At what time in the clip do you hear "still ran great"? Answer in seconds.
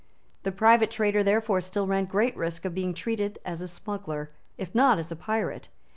1.61-2.35